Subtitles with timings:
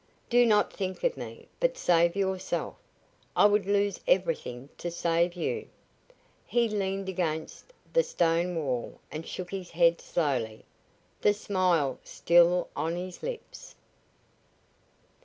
[0.31, 2.73] "Do not think of me, but save yourself.
[3.35, 5.67] I would lose everything to save you."
[6.43, 10.65] He leaned against the stone wall and shook his head slowly,
[11.21, 13.75] the smile still on his lips.